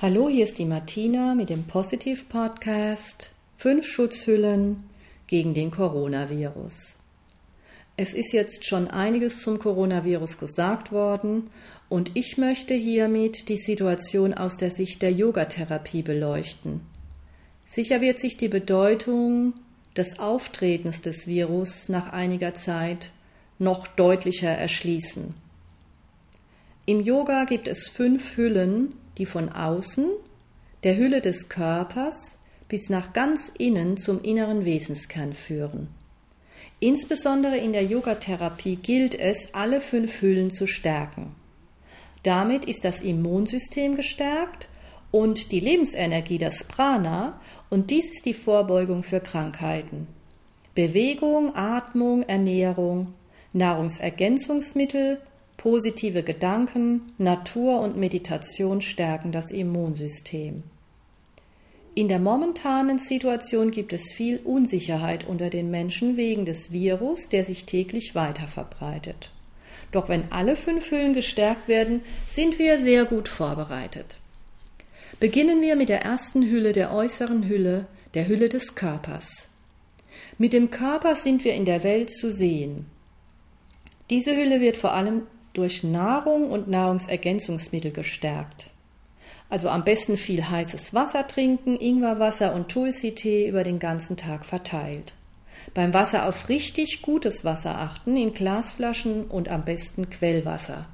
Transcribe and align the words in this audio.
Hallo, 0.00 0.28
hier 0.28 0.44
ist 0.44 0.58
die 0.60 0.64
Martina 0.64 1.34
mit 1.34 1.50
dem 1.50 1.64
Positive 1.64 2.22
Podcast. 2.28 3.32
Fünf 3.56 3.84
Schutzhüllen 3.84 4.84
gegen 5.26 5.54
den 5.54 5.72
Coronavirus. 5.72 7.00
Es 7.96 8.14
ist 8.14 8.32
jetzt 8.32 8.64
schon 8.64 8.86
einiges 8.86 9.42
zum 9.42 9.58
Coronavirus 9.58 10.38
gesagt 10.38 10.92
worden 10.92 11.50
und 11.88 12.12
ich 12.14 12.38
möchte 12.38 12.74
hiermit 12.74 13.48
die 13.48 13.56
Situation 13.56 14.34
aus 14.34 14.56
der 14.56 14.70
Sicht 14.70 15.02
der 15.02 15.10
Yogatherapie 15.10 16.02
beleuchten. 16.02 16.80
Sicher 17.66 18.00
wird 18.00 18.20
sich 18.20 18.36
die 18.36 18.46
Bedeutung 18.46 19.54
des 19.96 20.20
Auftretens 20.20 21.02
des 21.02 21.26
Virus 21.26 21.88
nach 21.88 22.12
einiger 22.12 22.54
Zeit 22.54 23.10
noch 23.58 23.88
deutlicher 23.88 24.50
erschließen. 24.50 25.34
Im 26.86 27.00
Yoga 27.00 27.46
gibt 27.46 27.66
es 27.66 27.88
fünf 27.88 28.36
Hüllen, 28.36 28.94
die 29.18 29.26
von 29.26 29.48
außen, 29.48 30.06
der 30.84 30.96
Hülle 30.96 31.20
des 31.20 31.48
Körpers, 31.48 32.38
bis 32.68 32.88
nach 32.88 33.12
ganz 33.12 33.50
innen 33.58 33.96
zum 33.96 34.22
inneren 34.22 34.64
Wesenskern 34.64 35.32
führen. 35.32 35.88
Insbesondere 36.80 37.56
in 37.56 37.72
der 37.72 37.84
Yogatherapie 37.84 38.76
gilt 38.76 39.18
es, 39.18 39.52
alle 39.52 39.80
fünf 39.80 40.22
Hüllen 40.22 40.50
zu 40.50 40.66
stärken. 40.66 41.34
Damit 42.22 42.66
ist 42.66 42.84
das 42.84 43.00
Immunsystem 43.00 43.96
gestärkt 43.96 44.68
und 45.10 45.50
die 45.50 45.60
Lebensenergie, 45.60 46.38
das 46.38 46.64
Prana, 46.64 47.40
und 47.70 47.90
dies 47.90 48.04
ist 48.04 48.26
die 48.26 48.34
Vorbeugung 48.34 49.02
für 49.02 49.20
Krankheiten. 49.20 50.06
Bewegung, 50.74 51.56
Atmung, 51.56 52.22
Ernährung, 52.22 53.14
Nahrungsergänzungsmittel, 53.52 55.20
Positive 55.58 56.22
Gedanken, 56.22 57.12
Natur 57.18 57.80
und 57.80 57.96
Meditation 57.96 58.80
stärken 58.80 59.32
das 59.32 59.50
Immunsystem. 59.50 60.62
In 61.96 62.06
der 62.06 62.20
momentanen 62.20 63.00
Situation 63.00 63.72
gibt 63.72 63.92
es 63.92 64.12
viel 64.12 64.38
Unsicherheit 64.44 65.26
unter 65.26 65.50
den 65.50 65.68
Menschen 65.68 66.16
wegen 66.16 66.44
des 66.44 66.70
Virus, 66.70 67.28
der 67.28 67.44
sich 67.44 67.66
täglich 67.66 68.14
weiter 68.14 68.46
verbreitet. 68.46 69.32
Doch 69.90 70.08
wenn 70.08 70.30
alle 70.30 70.54
fünf 70.54 70.92
Hüllen 70.92 71.12
gestärkt 71.12 71.66
werden, 71.66 72.02
sind 72.30 72.60
wir 72.60 72.78
sehr 72.78 73.04
gut 73.04 73.28
vorbereitet. 73.28 74.20
Beginnen 75.18 75.60
wir 75.60 75.74
mit 75.74 75.88
der 75.88 76.02
ersten 76.02 76.48
Hülle 76.48 76.72
der 76.72 76.92
äußeren 76.92 77.48
Hülle, 77.48 77.86
der 78.14 78.28
Hülle 78.28 78.48
des 78.48 78.76
Körpers. 78.76 79.48
Mit 80.38 80.52
dem 80.52 80.70
Körper 80.70 81.16
sind 81.16 81.42
wir 81.42 81.54
in 81.54 81.64
der 81.64 81.82
Welt 81.82 82.10
zu 82.10 82.30
sehen. 82.30 82.86
Diese 84.08 84.36
Hülle 84.36 84.60
wird 84.60 84.76
vor 84.76 84.92
allem 84.92 85.22
durch 85.52 85.82
Nahrung 85.82 86.50
und 86.50 86.68
Nahrungsergänzungsmittel 86.68 87.90
gestärkt. 87.90 88.70
Also 89.50 89.68
am 89.68 89.84
besten 89.84 90.16
viel 90.16 90.48
heißes 90.48 90.92
Wasser 90.92 91.26
trinken, 91.26 91.78
Ingwerwasser 91.78 92.54
und 92.54 92.68
Tulsi-Tee 92.68 93.48
über 93.48 93.64
den 93.64 93.78
ganzen 93.78 94.16
Tag 94.16 94.44
verteilt. 94.44 95.14
Beim 95.74 95.94
Wasser 95.94 96.28
auf 96.28 96.48
richtig 96.48 97.02
gutes 97.02 97.44
Wasser 97.44 97.78
achten, 97.78 98.16
in 98.16 98.32
Glasflaschen 98.32 99.24
und 99.24 99.48
am 99.48 99.64
besten 99.64 100.10
Quellwasser. 100.10 100.86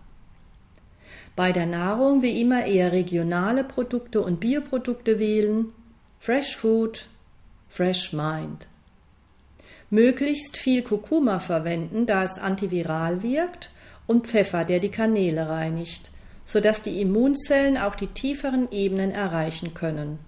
Bei 1.36 1.50
der 1.50 1.66
Nahrung 1.66 2.22
wie 2.22 2.40
immer 2.40 2.64
eher 2.64 2.92
regionale 2.92 3.64
Produkte 3.64 4.20
und 4.20 4.38
Bioprodukte 4.38 5.18
wählen, 5.18 5.72
Fresh 6.20 6.56
Food, 6.56 7.06
Fresh 7.68 8.12
Mind. 8.12 8.68
Möglichst 9.90 10.56
viel 10.56 10.82
Kurkuma 10.82 11.40
verwenden, 11.40 12.06
da 12.06 12.24
es 12.24 12.38
antiviral 12.38 13.22
wirkt 13.22 13.70
und 14.06 14.26
Pfeffer, 14.26 14.64
der 14.64 14.80
die 14.80 14.90
Kanäle 14.90 15.48
reinigt, 15.48 16.10
sodass 16.46 16.82
die 16.82 17.00
Immunzellen 17.00 17.78
auch 17.78 17.94
die 17.94 18.08
tieferen 18.08 18.70
Ebenen 18.70 19.10
erreichen 19.10 19.74
können. 19.74 20.18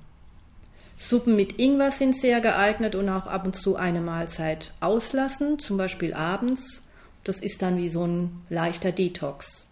Suppen 0.99 1.37
mit 1.37 1.59
Ingwer 1.59 1.91
sind 1.91 2.19
sehr 2.19 2.41
geeignet 2.41 2.95
und 2.95 3.09
auch 3.09 3.27
ab 3.27 3.45
und 3.45 3.57
zu 3.57 3.77
eine 3.77 4.01
Mahlzeit 4.01 4.73
auslassen, 4.81 5.59
zum 5.59 5.77
Beispiel 5.77 6.15
abends. 6.15 6.83
Das 7.23 7.39
ist 7.41 7.61
dann 7.61 7.77
wie 7.77 7.91
so 7.91 8.07
ein 8.07 8.43
leichter 8.49 8.93
Detox. 8.93 9.67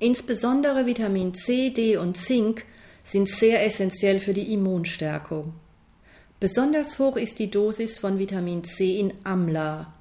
Insbesondere 0.00 0.86
Vitamin 0.86 1.34
C, 1.34 1.70
D 1.70 1.96
und 1.96 2.16
Zink 2.16 2.64
sind 3.04 3.28
sehr 3.28 3.64
essentiell 3.64 4.20
für 4.20 4.32
die 4.32 4.52
Immunstärkung. 4.52 5.54
Besonders 6.40 6.98
hoch 6.98 7.16
ist 7.16 7.38
die 7.38 7.50
Dosis 7.50 7.98
von 7.98 8.18
Vitamin 8.18 8.62
C 8.64 8.98
in 8.98 9.12
Amla, 9.24 9.92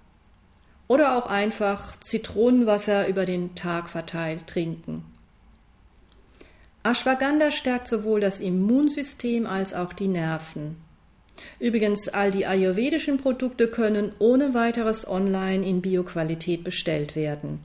oder 0.88 1.18
auch 1.18 1.28
einfach 1.28 2.00
Zitronenwasser 2.00 3.08
über 3.08 3.26
den 3.26 3.56
Tag 3.56 3.90
verteilt 3.90 4.48
trinken. 4.48 5.04
Ashwagandha 6.84 7.52
stärkt 7.52 7.90
sowohl 7.90 8.22
das 8.22 8.40
Immunsystem 8.40 9.46
als 9.46 9.74
auch 9.74 9.92
die 9.92 10.08
Nerven. 10.08 10.78
Übrigens, 11.60 12.08
all 12.08 12.32
die 12.32 12.46
ayurvedischen 12.46 13.18
Produkte 13.18 13.68
können 13.68 14.14
ohne 14.20 14.54
weiteres 14.54 15.08
online 15.08 15.66
in 15.66 15.82
Bioqualität 15.82 16.64
bestellt 16.64 17.16
werden. 17.16 17.60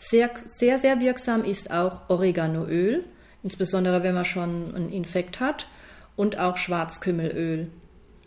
Sehr, 0.00 0.30
sehr, 0.48 0.78
sehr 0.78 1.00
wirksam 1.00 1.44
ist 1.44 1.70
auch 1.72 2.08
Oreganoöl, 2.08 3.04
insbesondere 3.42 4.02
wenn 4.02 4.14
man 4.14 4.24
schon 4.24 4.74
einen 4.74 4.92
Infekt 4.92 5.40
hat, 5.40 5.66
und 6.14 6.38
auch 6.38 6.56
Schwarzkümmelöl. 6.56 7.68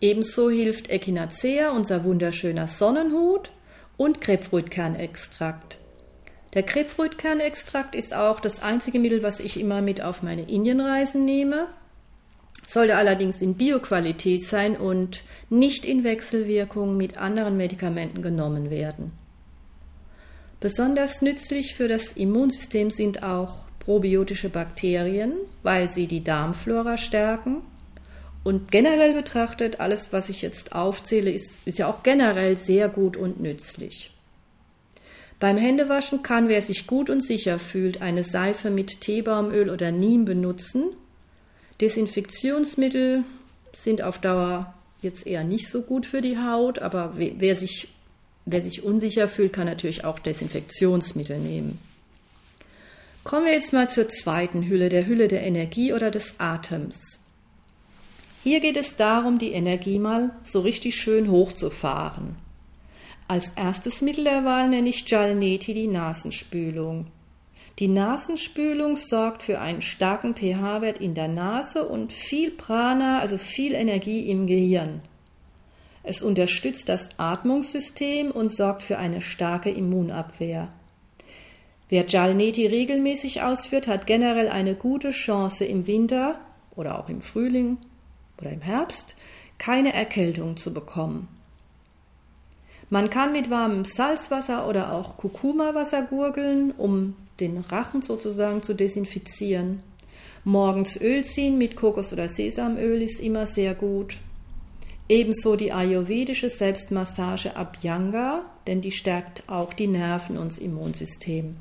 Ebenso 0.00 0.50
hilft 0.50 0.90
Echinacea, 0.90 1.70
unser 1.70 2.04
wunderschöner 2.04 2.66
Sonnenhut, 2.66 3.52
und 3.96 4.20
Grapefruitkernextrakt. 4.20 5.78
Der 6.54 6.62
Grapefruitkernextrakt 6.62 7.94
ist 7.94 8.14
auch 8.14 8.40
das 8.40 8.62
einzige 8.62 8.98
Mittel, 8.98 9.22
was 9.22 9.40
ich 9.40 9.60
immer 9.60 9.82
mit 9.82 10.02
auf 10.02 10.22
meine 10.22 10.48
Indienreisen 10.48 11.24
nehme. 11.24 11.66
Sollte 12.66 12.96
allerdings 12.96 13.42
in 13.42 13.54
Bioqualität 13.54 14.44
sein 14.46 14.76
und 14.76 15.22
nicht 15.50 15.84
in 15.84 16.02
Wechselwirkung 16.02 16.96
mit 16.96 17.16
anderen 17.18 17.56
Medikamenten 17.56 18.22
genommen 18.22 18.70
werden. 18.70 19.12
Besonders 20.58 21.22
nützlich 21.22 21.74
für 21.74 21.86
das 21.86 22.12
Immunsystem 22.12 22.90
sind 22.90 23.22
auch 23.22 23.66
probiotische 23.78 24.48
Bakterien, 24.48 25.34
weil 25.62 25.88
sie 25.88 26.06
die 26.06 26.24
Darmflora 26.24 26.96
stärken 26.96 27.62
und 28.46 28.70
generell 28.70 29.12
betrachtet, 29.12 29.80
alles, 29.80 30.12
was 30.12 30.28
ich 30.28 30.40
jetzt 30.40 30.72
aufzähle, 30.72 31.32
ist, 31.32 31.58
ist 31.64 31.80
ja 31.80 31.90
auch 31.90 32.04
generell 32.04 32.56
sehr 32.56 32.88
gut 32.88 33.16
und 33.16 33.40
nützlich. 33.40 34.12
Beim 35.40 35.56
Händewaschen 35.56 36.22
kann, 36.22 36.48
wer 36.48 36.62
sich 36.62 36.86
gut 36.86 37.10
und 37.10 37.26
sicher 37.26 37.58
fühlt, 37.58 38.02
eine 38.02 38.22
Seife 38.22 38.70
mit 38.70 39.00
Teebaumöl 39.00 39.68
oder 39.68 39.90
Niem 39.90 40.26
benutzen. 40.26 40.84
Desinfektionsmittel 41.80 43.24
sind 43.72 44.02
auf 44.02 44.20
Dauer 44.20 44.72
jetzt 45.02 45.26
eher 45.26 45.42
nicht 45.42 45.68
so 45.68 45.82
gut 45.82 46.06
für 46.06 46.20
die 46.20 46.38
Haut, 46.38 46.78
aber 46.78 47.14
wer 47.16 47.56
sich, 47.56 47.88
wer 48.44 48.62
sich 48.62 48.84
unsicher 48.84 49.28
fühlt, 49.28 49.54
kann 49.54 49.66
natürlich 49.66 50.04
auch 50.04 50.20
Desinfektionsmittel 50.20 51.40
nehmen. 51.40 51.80
Kommen 53.24 53.46
wir 53.46 53.54
jetzt 53.54 53.72
mal 53.72 53.88
zur 53.88 54.08
zweiten 54.08 54.68
Hülle, 54.68 54.88
der 54.88 55.06
Hülle 55.06 55.26
der 55.26 55.42
Energie 55.42 55.92
oder 55.92 56.12
des 56.12 56.38
Atems. 56.38 57.18
Hier 58.46 58.60
geht 58.60 58.76
es 58.76 58.94
darum, 58.94 59.40
die 59.40 59.50
Energie 59.50 59.98
mal 59.98 60.30
so 60.44 60.60
richtig 60.60 60.94
schön 60.94 61.32
hochzufahren. 61.32 62.36
Als 63.26 63.50
erstes 63.56 64.02
Mittel 64.02 64.22
der 64.22 64.44
Wahl 64.44 64.68
nenne 64.68 64.88
ich 64.88 65.04
Jalneti 65.10 65.74
die 65.74 65.88
Nasenspülung. 65.88 67.08
Die 67.80 67.88
Nasenspülung 67.88 68.94
sorgt 68.94 69.42
für 69.42 69.58
einen 69.58 69.82
starken 69.82 70.36
pH-Wert 70.36 71.00
in 71.00 71.14
der 71.14 71.26
Nase 71.26 71.88
und 71.88 72.12
viel 72.12 72.52
Prana, 72.52 73.18
also 73.18 73.36
viel 73.36 73.74
Energie 73.74 74.30
im 74.30 74.46
Gehirn. 74.46 75.00
Es 76.04 76.22
unterstützt 76.22 76.88
das 76.88 77.08
Atmungssystem 77.16 78.30
und 78.30 78.54
sorgt 78.54 78.84
für 78.84 78.96
eine 78.96 79.22
starke 79.22 79.70
Immunabwehr. 79.70 80.68
Wer 81.88 82.06
Jalneti 82.06 82.68
regelmäßig 82.68 83.42
ausführt, 83.42 83.88
hat 83.88 84.06
generell 84.06 84.50
eine 84.50 84.76
gute 84.76 85.10
Chance 85.10 85.64
im 85.64 85.88
Winter 85.88 86.38
oder 86.76 87.00
auch 87.00 87.08
im 87.08 87.22
Frühling 87.22 87.78
oder 88.40 88.50
im 88.50 88.60
Herbst 88.60 89.14
keine 89.58 89.92
Erkältung 89.92 90.56
zu 90.56 90.72
bekommen. 90.72 91.28
Man 92.88 93.10
kann 93.10 93.32
mit 93.32 93.50
warmem 93.50 93.84
Salzwasser 93.84 94.68
oder 94.68 94.92
auch 94.92 95.16
Kurkuma-Wasser 95.16 96.02
gurgeln, 96.02 96.72
um 96.76 97.16
den 97.40 97.58
Rachen 97.58 98.02
sozusagen 98.02 98.62
zu 98.62 98.74
desinfizieren. 98.74 99.82
Morgens 100.44 101.00
Öl 101.00 101.24
ziehen 101.24 101.58
mit 101.58 101.76
Kokos- 101.76 102.12
oder 102.12 102.28
Sesamöl 102.28 103.02
ist 103.02 103.20
immer 103.20 103.46
sehr 103.46 103.74
gut. 103.74 104.18
Ebenso 105.08 105.56
die 105.56 105.72
ayurvedische 105.72 106.50
Selbstmassage 106.50 107.56
Abhyanga, 107.56 108.44
denn 108.66 108.80
die 108.80 108.92
stärkt 108.92 109.42
auch 109.48 109.72
die 109.72 109.88
Nerven 109.88 110.38
und 110.38 110.52
das 110.52 110.58
Immunsystem. 110.58 111.56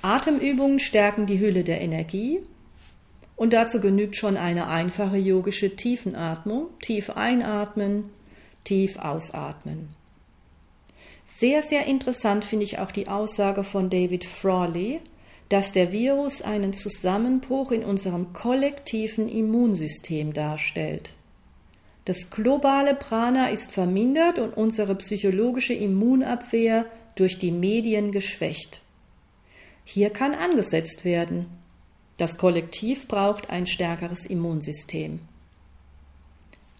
Atemübungen 0.00 0.78
stärken 0.78 1.26
die 1.26 1.38
Hülle 1.38 1.64
der 1.64 1.80
Energie 1.80 2.40
und 3.36 3.52
dazu 3.52 3.80
genügt 3.80 4.16
schon 4.16 4.36
eine 4.36 4.66
einfache 4.66 5.18
yogische 5.18 5.76
Tiefenatmung. 5.76 6.68
Tief 6.80 7.10
einatmen, 7.10 8.10
tief 8.64 8.98
ausatmen. 8.98 9.90
Sehr, 11.26 11.62
sehr 11.62 11.86
interessant 11.86 12.44
finde 12.44 12.64
ich 12.64 12.78
auch 12.78 12.90
die 12.90 13.08
Aussage 13.08 13.62
von 13.62 13.90
David 13.90 14.24
Frawley, 14.24 15.00
dass 15.50 15.72
der 15.72 15.92
Virus 15.92 16.40
einen 16.40 16.72
Zusammenbruch 16.72 17.72
in 17.72 17.84
unserem 17.84 18.32
kollektiven 18.32 19.28
Immunsystem 19.28 20.32
darstellt. 20.32 21.12
Das 22.06 22.30
globale 22.30 22.94
Prana 22.94 23.48
ist 23.48 23.70
vermindert 23.70 24.38
und 24.38 24.56
unsere 24.56 24.94
psychologische 24.94 25.74
Immunabwehr 25.74 26.86
durch 27.16 27.38
die 27.38 27.50
Medien 27.50 28.12
geschwächt. 28.12 28.80
Hier 29.84 30.10
kann 30.10 30.34
angesetzt 30.34 31.04
werden. 31.04 31.46
Das 32.16 32.38
Kollektiv 32.38 33.08
braucht 33.08 33.50
ein 33.50 33.66
stärkeres 33.66 34.26
Immunsystem. 34.26 35.20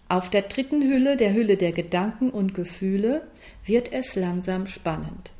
Auf 0.08 0.30
der 0.30 0.42
dritten 0.42 0.82
Hülle, 0.82 1.16
der 1.16 1.34
Hülle 1.34 1.56
der 1.56 1.72
Gedanken 1.72 2.30
und 2.30 2.54
Gefühle, 2.54 3.26
wird 3.64 3.92
es 3.92 4.14
langsam 4.14 4.66
spannend. 4.66 5.32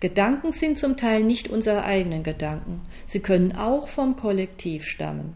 Gedanken 0.00 0.52
sind 0.52 0.78
zum 0.78 0.96
Teil 0.96 1.22
nicht 1.22 1.48
unsere 1.48 1.84
eigenen 1.84 2.22
Gedanken, 2.22 2.82
sie 3.06 3.20
können 3.20 3.52
auch 3.52 3.88
vom 3.88 4.16
Kollektiv 4.16 4.86
stammen. 4.86 5.34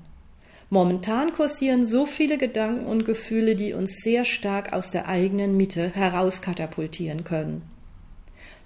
Momentan 0.70 1.32
kursieren 1.32 1.86
so 1.86 2.06
viele 2.06 2.38
Gedanken 2.38 2.86
und 2.86 3.04
Gefühle, 3.04 3.56
die 3.56 3.72
uns 3.72 3.96
sehr 4.04 4.25
stark 4.25 4.72
aus 4.72 4.93
der 4.93 5.08
eigenen 5.08 5.56
Mitte 5.56 5.90
herauskatapultieren 5.93 7.25
können. 7.25 7.62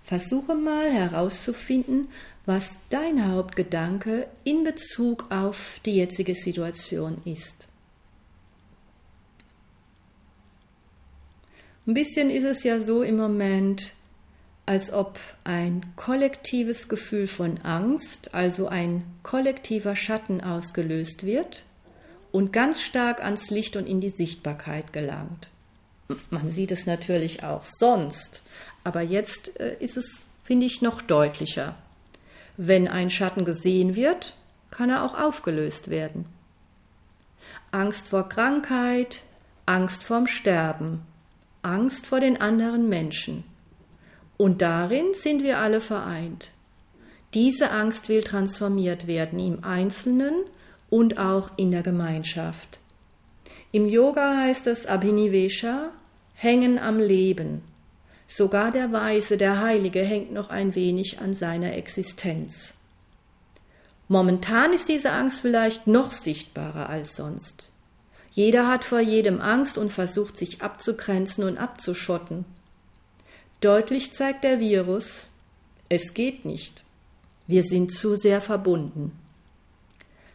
Versuche 0.05 0.55
mal 0.55 0.91
herauszufinden, 0.93 2.09
was 2.45 2.69
dein 2.91 3.33
Hauptgedanke 3.33 4.27
in 4.45 4.62
Bezug 4.62 5.27
auf 5.31 5.81
die 5.87 5.97
jetzige 5.97 6.35
Situation 6.35 7.23
ist. 7.25 7.69
Ein 11.87 11.95
bisschen 11.95 12.31
ist 12.31 12.45
es 12.45 12.62
ja 12.65 12.81
so 12.81 13.03
im 13.03 13.17
Moment, 13.17 13.95
als 14.67 14.93
ob 14.93 15.19
ein 15.45 15.85
kollektives 15.97 16.89
Gefühl 16.89 17.27
von 17.27 17.59
Angst, 17.62 18.35
also 18.35 18.69
ein 18.69 19.05
kollektiver 19.23 19.97
Schatten 19.97 20.43
ausgelöst 20.43 21.25
wird 21.25 21.65
und 22.31 22.53
ganz 22.53 22.83
stark 22.83 23.23
ans 23.23 23.51
Licht 23.51 23.77
und 23.77 23.87
in 23.87 24.01
die 24.01 24.11
Sichtbarkeit 24.11 24.93
gelangt. 24.93 25.51
Man 26.31 26.51
sieht 26.51 26.73
es 26.73 26.87
natürlich 26.87 27.45
auch 27.45 27.65
sonst, 27.65 28.43
aber 28.83 29.01
jetzt 29.01 29.59
äh, 29.59 29.77
ist 29.81 29.97
es, 29.97 30.27
finde 30.43 30.67
ich, 30.67 30.83
noch 30.83 31.01
deutlicher. 31.03 31.77
Wenn 32.56 32.89
ein 32.89 33.11
Schatten 33.11 33.45
gesehen 33.45 33.97
wird, 33.97 34.37
kann 34.71 34.91
er 34.91 35.05
auch 35.05 35.19
aufgelöst 35.19 35.89
werden. 35.89 36.27
Angst 37.71 38.09
vor 38.09 38.29
Krankheit, 38.29 39.23
Angst 39.67 40.05
vorm 40.05 40.27
Sterben, 40.27 41.03
Angst 41.62 42.06
vor 42.06 42.21
den 42.21 42.41
anderen 42.41 42.89
Menschen. 42.89 43.45
Und 44.37 44.62
darin 44.62 45.15
sind 45.15 45.43
wir 45.43 45.59
alle 45.59 45.81
vereint. 45.81 46.51
Diese 47.33 47.71
Angst 47.71 48.09
will 48.09 48.23
transformiert 48.23 49.06
werden 49.06 49.39
im 49.39 49.65
Einzelnen 49.65 50.35
und 50.91 51.19
auch 51.19 51.51
in 51.56 51.71
der 51.71 51.83
Gemeinschaft. 51.83 52.79
Im 53.75 53.88
Yoga 53.88 54.37
heißt 54.37 54.69
es 54.69 54.87
Abhinivesha, 54.87 55.91
hängen 56.35 56.79
am 56.79 57.00
Leben. 57.00 57.62
Sogar 58.29 58.71
der 58.71 58.93
Weise, 58.93 59.37
der 59.37 59.62
Heilige 59.62 59.99
hängt 59.99 60.32
noch 60.32 60.49
ein 60.49 60.76
wenig 60.76 61.19
an 61.19 61.35
seiner 61.35 61.73
Existenz. 61.75 62.75
Momentan 64.06 64.73
ist 64.73 64.88
diese 64.88 65.11
Angst 65.11 65.41
vielleicht 65.41 65.88
noch 65.88 66.12
sichtbarer 66.12 66.88
als 66.88 67.17
sonst. 67.17 67.73
Jeder 68.31 68.69
hat 68.69 68.85
vor 68.85 69.00
jedem 69.00 69.41
Angst 69.41 69.77
und 69.77 69.91
versucht 69.91 70.38
sich 70.38 70.62
abzugrenzen 70.62 71.43
und 71.43 71.59
abzuschotten. 71.59 72.44
Deutlich 73.61 74.15
zeigt 74.15 74.44
der 74.44 74.61
Virus, 74.61 75.27
es 75.88 76.15
geht 76.15 76.44
nicht. 76.44 76.85
Wir 77.49 77.65
sind 77.65 77.91
zu 77.91 78.15
sehr 78.15 78.41
verbunden. 78.41 79.19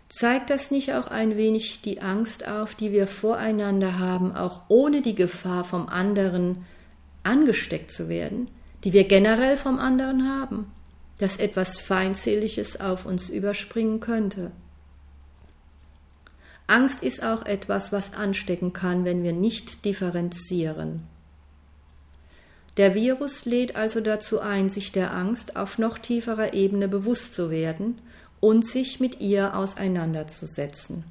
Zeigt 0.10 0.50
das 0.50 0.72
nicht 0.72 0.92
auch 0.94 1.08
ein 1.08 1.38
wenig 1.38 1.82
die 1.82 2.02
Angst 2.02 2.48
auf, 2.48 2.74
die 2.74 2.92
wir 2.92 3.08
voreinander 3.08 4.00
haben, 4.00 4.36
auch 4.36 4.62
ohne 4.68 5.04
die 5.04 5.14
Gefahr 5.14 5.64
vom 5.64 5.88
anderen 5.88 6.66
angesteckt 7.22 7.92
zu 7.92 8.10
werden, 8.10 8.50
die 8.84 8.92
wir 8.92 9.04
generell 9.04 9.56
vom 9.56 9.78
anderen 9.78 10.28
haben, 10.28 10.72
dass 11.20 11.38
etwas 11.38 11.78
Feindseliges 11.78 12.82
auf 12.82 13.06
uns 13.06 13.30
überspringen 13.30 14.00
könnte? 14.00 14.52
Angst 16.66 17.04
ist 17.04 17.24
auch 17.24 17.46
etwas, 17.46 17.92
was 17.92 18.14
anstecken 18.14 18.74
kann, 18.74 19.06
wenn 19.06 19.24
wir 19.24 19.34
nicht 19.34 19.86
differenzieren. 19.86 21.04
Der 22.78 22.96
Virus 22.96 23.46
lädt 23.46 23.76
also 23.76 24.02
dazu 24.02 24.40
ein, 24.40 24.70
sich 24.70 24.92
der 24.92 25.14
Angst 25.14 25.56
auf 25.56 25.78
noch 25.78 26.00
tieferer 26.00 26.54
Ebene 26.54 26.88
bewusst 26.88 27.36
zu 27.36 27.52
werden 27.52 28.00
und 28.40 28.68
sich 28.68 29.00
mit 29.00 29.20
ihr 29.20 29.56
auseinanderzusetzen. 29.56 31.04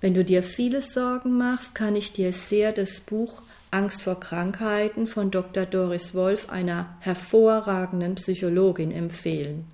Wenn 0.00 0.14
du 0.14 0.24
dir 0.24 0.42
viele 0.42 0.82
Sorgen 0.82 1.36
machst, 1.36 1.74
kann 1.74 1.96
ich 1.96 2.12
dir 2.12 2.32
sehr 2.32 2.72
das 2.72 3.00
Buch 3.00 3.42
Angst 3.70 4.02
vor 4.02 4.18
Krankheiten 4.18 5.06
von 5.06 5.30
Dr. 5.30 5.66
Doris 5.66 6.14
Wolf, 6.14 6.48
einer 6.48 6.96
hervorragenden 7.00 8.16
Psychologin, 8.16 8.90
empfehlen. 8.90 9.66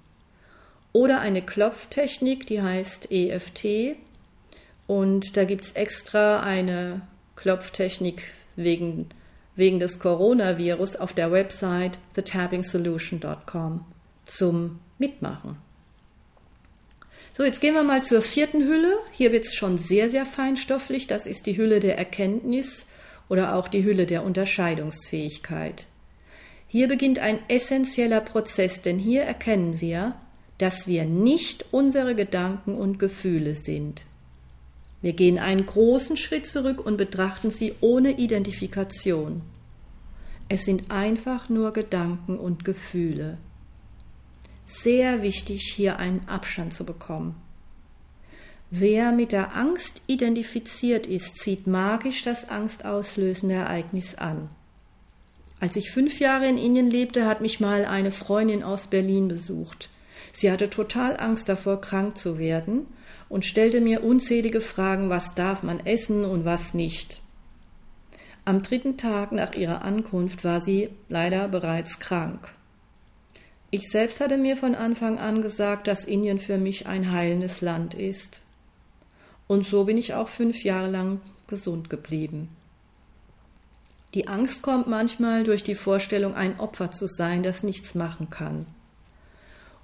Oder 0.93 1.21
eine 1.21 1.43
Klopftechnik, 1.43 2.47
die 2.47 2.61
heißt 2.61 3.11
EFT. 3.11 3.97
Und 4.87 5.37
da 5.37 5.45
gibt 5.45 5.65
es 5.65 5.73
extra 5.73 6.41
eine 6.41 7.03
Klopftechnik 7.37 8.23
wegen 8.57 9.09
wegen 9.57 9.81
des 9.81 9.99
Coronavirus 9.99 10.97
auf 10.97 11.15
der 11.15 11.33
Website 11.33 11.99
thetappingsolution.com 12.15 13.85
zum 14.27 14.79
Mitmachen. 14.99 15.57
So, 17.37 17.45
jetzt 17.45 17.61
gehen 17.61 17.75
wir 17.75 17.83
mal 17.83 18.03
zur 18.03 18.23
vierten 18.23 18.67
Hülle. 18.67 18.97
Hier 19.13 19.31
wird 19.31 19.45
es 19.45 19.55
schon 19.55 19.77
sehr, 19.77 20.09
sehr 20.09 20.25
feinstofflich. 20.25 21.07
Das 21.07 21.27
ist 21.27 21.45
die 21.45 21.59
Hülle 21.59 21.81
der 21.81 21.99
Erkenntnis 21.99 22.87
oder 23.29 23.57
auch 23.57 23.69
die 23.69 23.85
Hülle 23.85 24.07
der 24.07 24.25
Unterscheidungsfähigkeit. 24.25 25.85
Hier 26.67 26.89
beginnt 26.89 27.19
ein 27.19 27.41
essentieller 27.49 28.23
Prozess, 28.23 28.81
denn 28.81 28.99
hier 28.99 29.21
erkennen 29.25 29.83
wir, 29.83 30.15
dass 30.57 30.87
wir 30.87 31.05
nicht 31.05 31.67
unsere 31.73 32.15
Gedanken 32.15 32.75
und 32.75 32.99
Gefühle 32.99 33.53
sind. 33.53 34.07
Wir 35.03 35.13
gehen 35.13 35.39
einen 35.39 35.67
großen 35.67 36.17
Schritt 36.17 36.47
zurück 36.47 36.87
und 36.87 36.97
betrachten 36.97 37.51
sie 37.51 37.75
ohne 37.83 38.13
Identifikation. 38.13 39.43
Es 40.49 40.65
sind 40.65 40.91
einfach 40.91 41.51
nur 41.51 41.75
Gedanken 41.75 42.39
und 42.39 42.65
Gefühle. 42.65 43.37
Sehr 44.67 45.23
wichtig, 45.23 45.73
hier 45.75 45.99
einen 45.99 46.29
Abstand 46.29 46.75
zu 46.75 46.85
bekommen. 46.85 47.37
Wer 48.71 49.13
mit 49.13 49.31
der 49.31 49.55
Angst 49.55 50.03
identifiziert 50.09 51.07
ist, 51.07 51.39
zieht 51.39 51.69
magisch 51.69 52.25
das 52.25 52.49
angstauslösende 52.49 53.55
Ereignis 53.55 54.17
an. 54.17 54.49
Als 55.61 55.77
ich 55.77 55.91
fünf 55.91 56.19
Jahre 56.19 56.49
in 56.49 56.59
Indien 56.59 56.91
lebte, 56.91 57.27
hat 57.27 57.41
mich 57.41 57.61
mal 57.61 57.85
eine 57.85 58.11
Freundin 58.11 58.63
aus 58.63 58.89
Berlin 58.89 59.29
besucht. 59.29 59.89
Sie 60.33 60.51
hatte 60.51 60.69
total 60.69 61.19
Angst 61.19 61.49
davor, 61.49 61.81
krank 61.81 62.19
zu 62.19 62.39
werden 62.39 62.87
und 63.29 63.45
stellte 63.45 63.81
mir 63.81 64.05
unzählige 64.05 64.61
Fragen, 64.61 65.09
was 65.09 65.35
darf 65.35 65.63
man 65.63 65.87
essen 65.87 66.25
und 66.25 66.45
was 66.45 66.75
nicht. 66.75 67.23
Am 68.45 68.63
dritten 68.63 68.97
Tag 68.97 69.33
nach 69.33 69.55
ihrer 69.55 69.83
Ankunft 69.83 70.45
war 70.45 70.61
sie 70.61 70.91
leider 71.09 71.49
bereits 71.49 71.99
krank. 72.01 72.49
Ich 73.77 73.91
selbst 73.91 74.21
hatte 74.21 74.39
mir 74.39 74.57
von 74.57 74.75
Anfang 74.75 75.19
an 75.19 75.43
gesagt, 75.43 75.87
dass 75.87 76.07
Indien 76.07 76.39
für 76.39 76.57
mich 76.57 76.87
ein 76.87 77.13
heilendes 77.13 77.61
Land 77.61 77.93
ist. 77.93 78.41
Und 79.49 79.67
so 79.67 79.85
bin 79.85 79.99
ich 79.99 80.15
auch 80.15 80.31
fünf 80.31 80.65
Jahre 80.65 80.91
lang 80.91 81.21
gesund 81.47 81.91
geblieben. 81.91 82.49
Die 84.15 84.29
Angst 84.29 84.63
kommt 84.63 84.87
manchmal 84.87 85.45
durch 85.45 85.63
die 85.63 85.75
Vorstellung, 85.75 86.35
ein 86.35 86.59
Opfer 86.59 86.91
zu 86.91 87.07
sein, 87.07 87.43
das 87.43 87.63
nichts 87.63 87.95
machen 87.95 88.31
kann. 88.31 88.65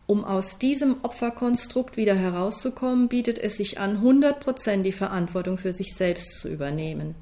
Um 0.07 0.25
aus 0.25 0.57
diesem 0.57 1.05
Opferkonstrukt 1.05 1.99
wieder 1.99 2.15
herauszukommen, 2.15 3.09
bietet 3.09 3.39
es 3.39 3.59
sich 3.59 3.79
an, 3.79 4.03
100% 4.03 4.81
die 4.81 4.93
Verantwortung 4.93 5.59
für 5.59 5.75
sich 5.75 5.95
selbst 5.95 6.41
zu 6.41 6.49
übernehmen. 6.49 7.15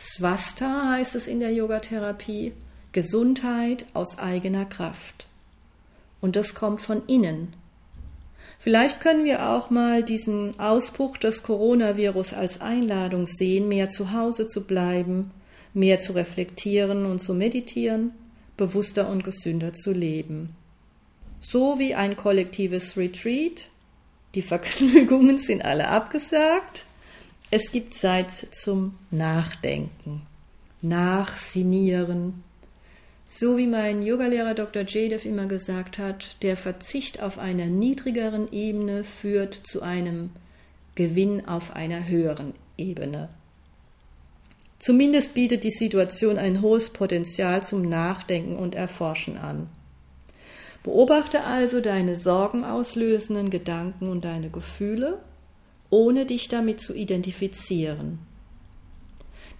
Swasta 0.00 0.94
heißt 0.94 1.14
es 1.14 1.28
in 1.28 1.38
der 1.38 1.52
Yogatherapie, 1.52 2.54
Gesundheit 2.90 3.86
aus 3.94 4.18
eigener 4.18 4.64
Kraft. 4.64 5.27
Und 6.20 6.36
das 6.36 6.54
kommt 6.54 6.80
von 6.80 7.02
innen. 7.06 7.48
Vielleicht 8.58 9.00
können 9.00 9.24
wir 9.24 9.50
auch 9.50 9.70
mal 9.70 10.02
diesen 10.02 10.58
Ausbruch 10.58 11.16
des 11.16 11.42
Coronavirus 11.42 12.34
als 12.34 12.60
Einladung 12.60 13.26
sehen, 13.26 13.68
mehr 13.68 13.88
zu 13.88 14.12
Hause 14.12 14.48
zu 14.48 14.64
bleiben, 14.64 15.30
mehr 15.74 16.00
zu 16.00 16.12
reflektieren 16.12 17.06
und 17.06 17.20
zu 17.20 17.34
meditieren, 17.34 18.12
bewusster 18.56 19.08
und 19.08 19.22
gesünder 19.22 19.72
zu 19.72 19.92
leben 19.92 20.56
so 21.40 21.78
wie 21.78 21.94
ein 21.94 22.16
kollektives 22.16 22.96
Retreat. 22.96 23.70
Die 24.34 24.42
Vergnügungen 24.42 25.38
sind 25.44 25.64
alle 25.64 25.88
abgesagt. 25.88 26.84
Es 27.50 27.72
gibt 27.72 27.94
Zeit 27.94 28.30
zum 28.30 28.98
Nachdenken, 29.10 30.22
Nachsinieren, 30.82 32.44
So 33.30 33.58
wie 33.58 33.66
mein 33.66 34.02
Yogalehrer 34.02 34.54
Dr. 34.54 34.84
Jadev 34.86 35.26
immer 35.26 35.44
gesagt 35.44 35.98
hat, 35.98 36.42
der 36.42 36.56
Verzicht 36.56 37.22
auf 37.22 37.38
einer 37.38 37.66
niedrigeren 37.66 38.50
Ebene 38.50 39.04
führt 39.04 39.52
zu 39.52 39.82
einem 39.82 40.30
Gewinn 40.94 41.46
auf 41.46 41.76
einer 41.76 42.08
höheren 42.08 42.54
Ebene. 42.78 43.28
Zumindest 44.78 45.34
bietet 45.34 45.62
die 45.64 45.70
Situation 45.70 46.38
ein 46.38 46.62
hohes 46.62 46.88
Potenzial 46.88 47.62
zum 47.62 47.86
Nachdenken 47.86 48.56
und 48.56 48.74
Erforschen 48.74 49.36
an. 49.36 49.68
Beobachte 50.82 51.44
also 51.44 51.82
deine 51.82 52.18
sorgenauslösenden 52.18 53.50
Gedanken 53.50 54.08
und 54.08 54.24
deine 54.24 54.48
Gefühle, 54.48 55.18
ohne 55.90 56.24
dich 56.24 56.48
damit 56.48 56.80
zu 56.80 56.94
identifizieren. 56.94 58.20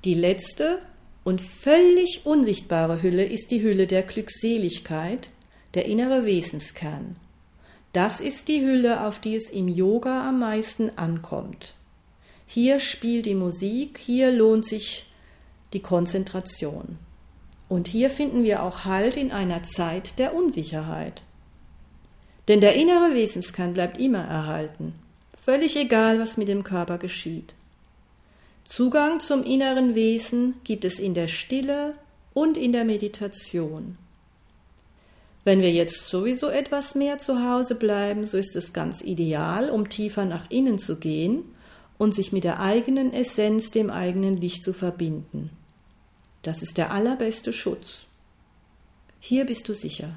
Die 0.07 0.15
letzte 0.15 0.79
und 1.29 1.43
völlig 1.43 2.23
unsichtbare 2.25 3.03
Hülle 3.03 3.23
ist 3.23 3.51
die 3.51 3.61
Hülle 3.61 3.87
der 3.87 4.03
Glückseligkeit, 4.03 5.29
der 5.75 5.85
innere 5.85 6.25
Wesenskern. 6.25 7.17
Das 7.93 8.21
ist 8.21 8.49
die 8.49 8.63
Hülle, 8.63 9.07
auf 9.07 9.19
die 9.19 9.37
es 9.37 9.51
im 9.51 9.69
Yoga 9.69 10.27
am 10.27 10.39
meisten 10.39 10.91
ankommt. 10.97 11.75
Hier 12.47 12.81
spielt 12.81 13.27
die 13.27 13.35
Musik, 13.35 13.99
hier 13.99 14.33
lohnt 14.33 14.65
sich 14.65 15.05
die 15.75 15.81
Konzentration. 15.81 16.97
Und 17.69 17.89
hier 17.89 18.09
finden 18.09 18.43
wir 18.43 18.63
auch 18.63 18.87
Halt 18.87 19.19
in 19.19 19.31
einer 19.31 19.63
Zeit 19.65 20.19
der 20.19 20.35
Unsicherheit. 20.35 21.21
Denn 22.49 22.63
der 22.63 22.75
innere 22.75 23.13
Wesenskern 23.13 23.75
bleibt 23.75 23.99
immer 23.99 24.25
erhalten, 24.25 24.95
völlig 25.39 25.77
egal, 25.77 26.21
was 26.21 26.39
mit 26.39 26.49
dem 26.49 26.65
Körper 26.65 26.97
geschieht. 26.97 27.55
Zugang 28.69 29.21
zum 29.21 29.45
inneren 29.45 29.95
Wesen 29.95 30.57
gibt 30.63 30.85
es 30.85 30.99
in 30.99 31.15
der 31.15 31.27
Stille 31.27 31.95
und 32.35 32.59
in 32.59 32.73
der 32.73 32.85
Meditation. 32.85 33.97
Wenn 35.43 35.63
wir 35.63 35.73
jetzt 35.73 36.07
sowieso 36.11 36.49
etwas 36.49 36.95
mehr 36.95 37.17
zu 37.17 37.49
Hause 37.49 37.75
bleiben, 37.75 38.27
so 38.27 38.37
ist 38.37 38.55
es 38.57 38.75
ganz 38.75 39.01
ideal, 39.01 39.71
um 39.71 39.89
tiefer 39.89 40.27
nach 40.27 40.51
innen 40.51 40.79
zu 40.79 40.97
gehen 40.97 41.45
und 41.97 42.15
sich 42.15 42.31
mit 42.31 42.45
der 42.45 42.61
eigenen 42.61 43.15
Essenz, 43.15 43.71
dem 43.71 43.89
eigenen 43.89 44.35
Licht 44.35 44.63
zu 44.63 44.75
verbinden. 44.75 45.49
Das 46.43 46.61
ist 46.61 46.77
der 46.77 46.93
allerbeste 46.93 47.55
Schutz. 47.55 48.03
Hier 49.19 49.47
bist 49.47 49.67
du 49.71 49.73
sicher. 49.73 50.11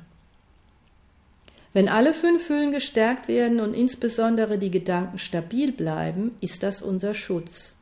Wenn 1.72 1.88
alle 1.88 2.14
fünf 2.14 2.50
Hüllen 2.50 2.72
gestärkt 2.72 3.30
werden 3.30 3.62
und 3.62 3.74
insbesondere 3.74 4.58
die 4.58 4.72
Gedanken 4.72 5.20
stabil 5.20 5.72
bleiben, 5.72 6.36
ist 6.42 6.64
das 6.64 6.82
unser 6.82 7.14
Schutz. 7.14 7.78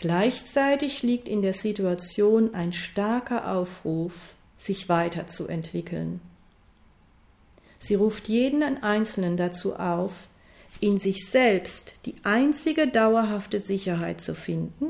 Gleichzeitig 0.00 1.02
liegt 1.02 1.28
in 1.28 1.42
der 1.42 1.52
Situation 1.52 2.54
ein 2.54 2.72
starker 2.72 3.52
Aufruf, 3.52 4.32
sich 4.56 4.88
weiterzuentwickeln. 4.88 6.22
Sie 7.78 7.96
ruft 7.96 8.26
jeden 8.26 8.82
Einzelnen 8.82 9.36
dazu 9.36 9.76
auf, 9.76 10.28
in 10.80 10.98
sich 10.98 11.28
selbst 11.28 11.96
die 12.06 12.14
einzige 12.22 12.88
dauerhafte 12.88 13.60
Sicherheit 13.60 14.22
zu 14.22 14.34
finden 14.34 14.86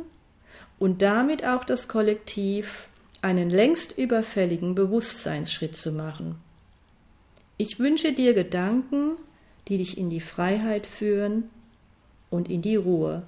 und 0.79 1.02
damit 1.02 1.45
auch 1.45 1.64
das 1.64 1.88
Kollektiv 1.88 2.88
einen 3.21 3.50
längst 3.50 3.99
überfälligen 3.99 4.76
Bewusstseinsschritt 4.76 5.75
zu 5.76 5.90
machen. 5.90 6.37
Ich 7.57 7.81
wünsche 7.81 8.12
dir 8.12 8.33
Gedanken, 8.33 9.17
die 9.67 9.79
dich 9.79 9.99
in 9.99 10.09
die 10.09 10.21
Freiheit 10.21 10.87
führen 10.87 11.50
und 12.31 12.49
in 12.49 12.62
die 12.62 12.76
Ruhe. 12.76 13.25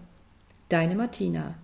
Deine 0.68 0.94
Martina. 0.94 1.56